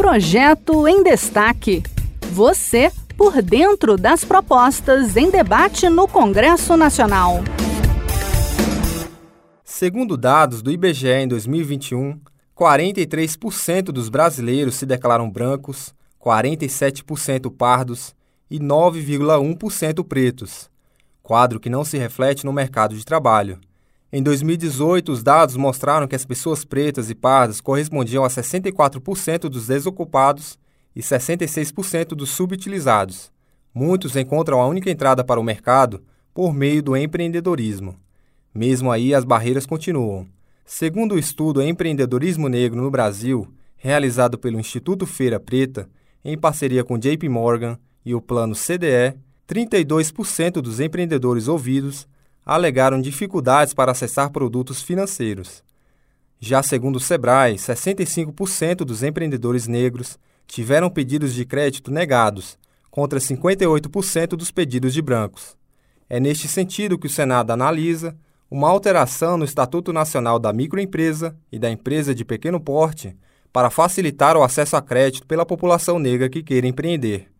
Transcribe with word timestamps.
Projeto 0.00 0.88
em 0.88 1.02
Destaque. 1.02 1.82
Você 2.32 2.90
por 3.18 3.42
dentro 3.42 3.98
das 3.98 4.24
propostas 4.24 5.14
em 5.14 5.30
debate 5.30 5.90
no 5.90 6.08
Congresso 6.08 6.74
Nacional. 6.74 7.40
Segundo 9.62 10.16
dados 10.16 10.62
do 10.62 10.72
IBGE 10.72 11.06
em 11.06 11.28
2021, 11.28 12.18
43% 12.56 13.92
dos 13.92 14.08
brasileiros 14.08 14.76
se 14.76 14.86
declaram 14.86 15.30
brancos, 15.30 15.94
47% 16.18 17.54
pardos 17.54 18.14
e 18.50 18.58
9,1% 18.58 20.02
pretos, 20.02 20.70
quadro 21.22 21.60
que 21.60 21.68
não 21.68 21.84
se 21.84 21.98
reflete 21.98 22.46
no 22.46 22.54
mercado 22.54 22.96
de 22.96 23.04
trabalho. 23.04 23.60
Em 24.12 24.22
2018, 24.22 25.12
os 25.12 25.22
dados 25.22 25.56
mostraram 25.56 26.08
que 26.08 26.16
as 26.16 26.24
pessoas 26.24 26.64
pretas 26.64 27.10
e 27.10 27.14
pardas 27.14 27.60
correspondiam 27.60 28.24
a 28.24 28.28
64% 28.28 29.42
dos 29.48 29.68
desocupados 29.68 30.58
e 30.96 31.00
66% 31.00 32.08
dos 32.08 32.30
subutilizados. 32.30 33.30
Muitos 33.72 34.16
encontram 34.16 34.60
a 34.60 34.66
única 34.66 34.90
entrada 34.90 35.22
para 35.22 35.38
o 35.38 35.44
mercado 35.44 36.02
por 36.34 36.52
meio 36.52 36.82
do 36.82 36.96
empreendedorismo. 36.96 37.94
Mesmo 38.52 38.90
aí, 38.90 39.14
as 39.14 39.24
barreiras 39.24 39.64
continuam. 39.64 40.26
Segundo 40.64 41.14
o 41.14 41.18
estudo 41.18 41.62
Empreendedorismo 41.62 42.48
Negro 42.48 42.80
no 42.80 42.90
Brasil, 42.90 43.46
realizado 43.76 44.36
pelo 44.36 44.58
Instituto 44.58 45.06
Feira 45.06 45.38
Preta, 45.38 45.88
em 46.24 46.36
parceria 46.36 46.82
com 46.82 46.98
JP 46.98 47.28
Morgan 47.28 47.78
e 48.04 48.12
o 48.12 48.20
Plano 48.20 48.54
CDE, 48.54 49.16
32% 49.48 50.54
dos 50.60 50.80
empreendedores 50.80 51.46
ouvidos 51.46 52.08
alegaram 52.50 53.00
dificuldades 53.00 53.72
para 53.72 53.92
acessar 53.92 54.28
produtos 54.30 54.82
financeiros. 54.82 55.62
Já 56.40 56.64
segundo 56.64 56.96
o 56.96 57.00
Sebrae, 57.00 57.54
65% 57.54 58.78
dos 58.78 59.04
empreendedores 59.04 59.68
negros 59.68 60.18
tiveram 60.48 60.90
pedidos 60.90 61.32
de 61.32 61.44
crédito 61.44 61.92
negados, 61.92 62.58
contra 62.90 63.20
58% 63.20 64.30
dos 64.30 64.50
pedidos 64.50 64.92
de 64.92 65.00
brancos. 65.00 65.56
É 66.08 66.18
neste 66.18 66.48
sentido 66.48 66.98
que 66.98 67.06
o 67.06 67.10
Senado 67.10 67.52
analisa 67.52 68.16
uma 68.50 68.68
alteração 68.68 69.36
no 69.36 69.44
Estatuto 69.44 69.92
Nacional 69.92 70.40
da 70.40 70.52
Microempresa 70.52 71.36
e 71.52 71.58
da 71.58 71.70
Empresa 71.70 72.12
de 72.12 72.24
Pequeno 72.24 72.58
Porte 72.58 73.16
para 73.52 73.70
facilitar 73.70 74.36
o 74.36 74.42
acesso 74.42 74.76
a 74.76 74.82
crédito 74.82 75.24
pela 75.24 75.46
população 75.46 76.00
negra 76.00 76.28
que 76.28 76.42
queira 76.42 76.66
empreender. 76.66 77.30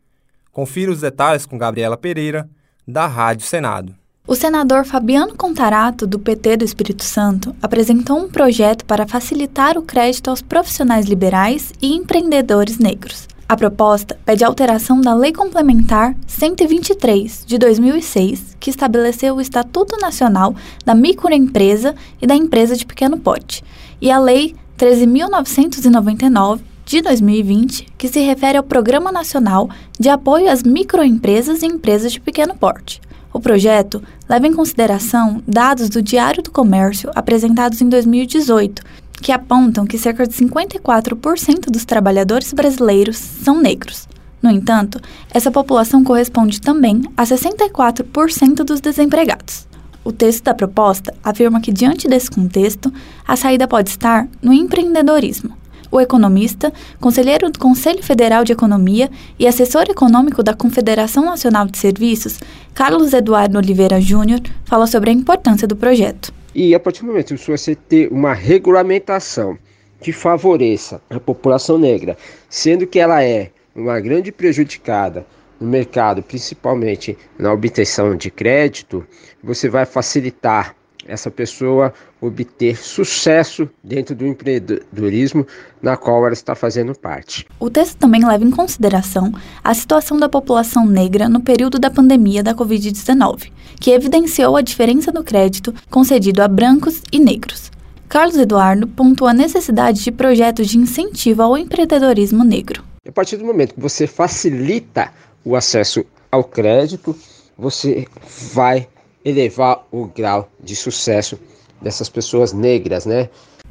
Confira 0.52 0.92
os 0.92 1.00
detalhes 1.00 1.46
com 1.46 1.58
Gabriela 1.58 1.96
Pereira, 1.96 2.48
da 2.86 3.08
Rádio 3.08 3.44
Senado. 3.44 3.99
O 4.26 4.34
senador 4.34 4.84
Fabiano 4.84 5.34
Contarato, 5.34 6.06
do 6.06 6.18
PT 6.18 6.58
do 6.58 6.64
Espírito 6.64 7.02
Santo, 7.02 7.56
apresentou 7.60 8.18
um 8.18 8.28
projeto 8.28 8.84
para 8.84 9.06
facilitar 9.06 9.78
o 9.78 9.82
crédito 9.82 10.28
aos 10.28 10.42
profissionais 10.42 11.06
liberais 11.06 11.72
e 11.80 11.94
empreendedores 11.94 12.78
negros. 12.78 13.26
A 13.48 13.56
proposta 13.56 14.16
pede 14.24 14.44
alteração 14.44 15.00
da 15.00 15.14
Lei 15.14 15.32
Complementar 15.32 16.14
123 16.26 17.44
de 17.44 17.58
2006, 17.58 18.56
que 18.60 18.70
estabeleceu 18.70 19.34
o 19.34 19.40
Estatuto 19.40 19.96
Nacional 19.96 20.54
da 20.84 20.94
Microempresa 20.94 21.96
e 22.22 22.26
da 22.26 22.36
Empresa 22.36 22.76
de 22.76 22.86
Pequeno 22.86 23.18
Porte, 23.18 23.64
e 24.00 24.10
a 24.10 24.20
Lei 24.20 24.54
13.999 24.78 26.60
de 26.84 27.00
2020, 27.00 27.86
que 27.98 28.06
se 28.06 28.20
refere 28.20 28.58
ao 28.58 28.64
Programa 28.64 29.10
Nacional 29.10 29.68
de 29.98 30.08
Apoio 30.08 30.48
às 30.48 30.62
Microempresas 30.62 31.62
e 31.62 31.66
Empresas 31.66 32.12
de 32.12 32.20
Pequeno 32.20 32.54
Porte. 32.54 33.00
O 33.32 33.38
projeto 33.38 34.02
leva 34.28 34.46
em 34.46 34.52
consideração 34.52 35.42
dados 35.46 35.88
do 35.88 36.02
Diário 36.02 36.42
do 36.42 36.50
Comércio 36.50 37.10
apresentados 37.14 37.80
em 37.80 37.88
2018, 37.88 38.82
que 39.22 39.30
apontam 39.30 39.86
que 39.86 39.98
cerca 39.98 40.26
de 40.26 40.34
54% 40.34 41.70
dos 41.70 41.84
trabalhadores 41.84 42.52
brasileiros 42.52 43.16
são 43.16 43.60
negros. 43.60 44.08
No 44.42 44.50
entanto, 44.50 45.00
essa 45.30 45.50
população 45.50 46.02
corresponde 46.02 46.60
também 46.60 47.02
a 47.16 47.24
64% 47.24 48.64
dos 48.64 48.80
desempregados. 48.80 49.68
O 50.02 50.10
texto 50.10 50.44
da 50.44 50.54
proposta 50.54 51.14
afirma 51.22 51.60
que, 51.60 51.70
diante 51.70 52.08
desse 52.08 52.30
contexto, 52.30 52.90
a 53.28 53.36
saída 53.36 53.68
pode 53.68 53.90
estar 53.90 54.26
no 54.42 54.52
empreendedorismo, 54.52 55.54
o 55.90 56.00
economista, 56.00 56.72
conselheiro 57.00 57.50
do 57.50 57.58
Conselho 57.58 58.02
Federal 58.02 58.44
de 58.44 58.52
Economia 58.52 59.10
e 59.38 59.46
assessor 59.46 59.84
econômico 59.88 60.42
da 60.42 60.54
Confederação 60.54 61.24
Nacional 61.24 61.66
de 61.66 61.78
Serviços, 61.78 62.38
Carlos 62.74 63.12
Eduardo 63.12 63.58
Oliveira 63.58 64.00
Júnior, 64.00 64.40
fala 64.64 64.86
sobre 64.86 65.10
a 65.10 65.12
importância 65.12 65.66
do 65.66 65.76
projeto. 65.76 66.32
E 66.54 66.74
a 66.74 66.80
partir 66.80 67.00
do 67.02 67.08
momento 67.08 67.34
que 67.34 67.50
você 67.50 67.74
ter 67.74 68.08
uma 68.12 68.34
regulamentação 68.34 69.58
que 70.00 70.12
favoreça 70.12 71.00
a 71.10 71.20
população 71.20 71.78
negra, 71.78 72.16
sendo 72.48 72.86
que 72.86 72.98
ela 72.98 73.22
é 73.22 73.50
uma 73.74 74.00
grande 74.00 74.32
prejudicada 74.32 75.26
no 75.60 75.68
mercado, 75.68 76.22
principalmente 76.22 77.16
na 77.38 77.52
obtenção 77.52 78.16
de 78.16 78.30
crédito, 78.30 79.06
você 79.42 79.68
vai 79.68 79.84
facilitar 79.84 80.74
essa 81.06 81.30
pessoa 81.30 81.92
obter 82.20 82.76
sucesso 82.76 83.68
dentro 83.82 84.14
do 84.14 84.26
empreendedorismo 84.26 85.46
na 85.80 85.96
qual 85.96 86.24
ela 86.24 86.32
está 86.32 86.54
fazendo 86.54 86.94
parte. 86.98 87.46
O 87.58 87.70
texto 87.70 87.96
também 87.96 88.26
leva 88.26 88.44
em 88.44 88.50
consideração 88.50 89.32
a 89.62 89.74
situação 89.74 90.18
da 90.18 90.28
população 90.28 90.86
negra 90.86 91.28
no 91.28 91.40
período 91.40 91.78
da 91.78 91.90
pandemia 91.90 92.42
da 92.42 92.54
Covid-19, 92.54 93.50
que 93.80 93.90
evidenciou 93.90 94.56
a 94.56 94.62
diferença 94.62 95.10
no 95.12 95.24
crédito 95.24 95.74
concedido 95.90 96.42
a 96.42 96.48
brancos 96.48 97.02
e 97.10 97.18
negros. 97.18 97.70
Carlos 98.08 98.36
Eduardo 98.36 98.88
pontua 98.88 99.30
a 99.30 99.34
necessidade 99.34 100.02
de 100.02 100.10
projetos 100.10 100.68
de 100.68 100.78
incentivo 100.78 101.42
ao 101.42 101.56
empreendedorismo 101.56 102.42
negro. 102.42 102.82
A 103.06 103.12
partir 103.12 103.36
do 103.36 103.44
momento 103.44 103.74
que 103.74 103.80
você 103.80 104.06
facilita 104.06 105.12
o 105.44 105.54
acesso 105.56 106.04
ao 106.30 106.44
crédito, 106.44 107.16
você 107.56 108.06
vai 108.52 108.88
elevar 109.24 109.86
o 109.90 110.06
grau 110.06 110.48
de 110.62 110.74
sucesso 110.74 111.38
dessas 111.80 112.08
pessoas 112.08 112.52
negras, 112.52 113.06
né? 113.06 113.28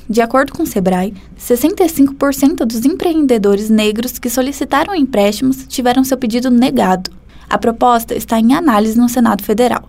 De 0.10 0.22
acordo 0.22 0.54
com 0.54 0.64
o 0.64 0.68
Sebrae, 0.68 1.14
65% 1.38 2.66
dos 2.66 2.86
empreendedores 2.86 3.70
negros 3.70 4.18
que 4.18 4.30
solicitaram 4.30 4.96
empréstimos 4.96 5.66
tiveram 5.68 6.04
seu 6.04 6.18
pedido 6.18 6.50
negado. 6.50 7.12
A 7.50 7.58
proposta 7.58 8.16
está 8.16 8.40
em 8.40 8.54
análise 8.54 8.98
no 8.98 9.10
Senado 9.10 9.44
Federal. 9.44 9.84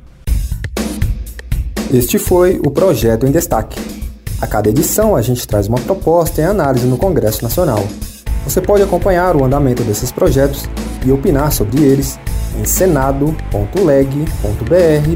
Este 1.93 2.19
foi 2.19 2.61
o 2.65 2.71
projeto 2.71 3.27
em 3.27 3.31
destaque. 3.31 3.81
A 4.41 4.47
cada 4.47 4.69
edição 4.69 5.17
a 5.17 5.23
gente 5.23 5.47
traz 5.47 5.69
uma 5.69 5.79
proposta 5.79 6.41
em 6.41 6.45
análise 6.45 6.87
no 6.87 6.97
Congresso 6.97 7.43
Nacional. 7.43 7.87
Você 8.45 8.61
pode 8.61 8.83
acompanhar 8.83 9.37
o 9.37 9.45
andamento 9.45 9.83
desses 9.83 10.11
projetos 10.11 10.65
e 11.05 11.13
opinar 11.13 11.53
sobre 11.53 11.83
eles 11.83 12.19
em 12.59 12.65
senado.leg.br 12.65 13.37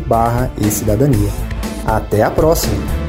barra 0.06 0.50
e 0.59 0.71
cidadania. 0.71 1.31
Até 1.87 2.22
a 2.22 2.31
próxima! 2.31 3.03